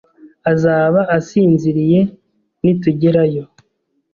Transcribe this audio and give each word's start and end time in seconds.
azaba 0.51 1.01
asinziriye 1.17 2.01
nitugerayo. 2.63 3.43